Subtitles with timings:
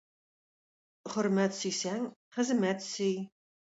[1.13, 3.19] Хөрмәт сөйсәң, хезмәт сөй.